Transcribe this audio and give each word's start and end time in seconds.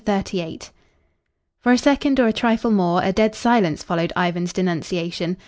CHAPTER 0.03 0.37
XXXVIII 0.37 0.69
For 1.59 1.71
a 1.73 1.77
second 1.77 2.19
or 2.19 2.25
a 2.25 2.33
trifle 2.33 2.71
more 2.71 3.03
a 3.03 3.13
dead 3.13 3.35
silence 3.35 3.83
followed 3.83 4.11
Ivan's 4.17 4.51
denunciation. 4.51 5.37